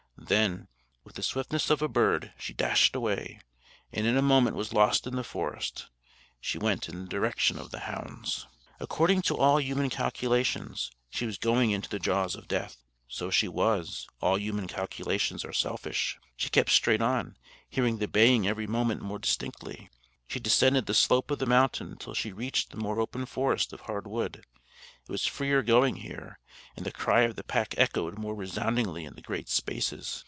[0.23, 0.67] Then,
[1.03, 3.41] with the swiftness of a bird, she dashed away,
[3.91, 5.87] and in a moment was lost in the forest.
[6.39, 8.47] She went in the direction of the hounds.
[8.79, 12.77] According to all human calculations, she was going into the jaws of death.
[13.09, 16.17] So she was: all human calculations are selfish.
[16.37, 17.35] She kept straight on,
[17.67, 19.89] hearing the baying every moment more distinctly.
[20.27, 23.81] She descended the slope of the mountain until she reached the more open forest of
[23.81, 24.45] hard wood.
[25.07, 26.39] It was freer going here,
[26.77, 30.19] and the cry of the pack echoed more resoundingly in the great spaces.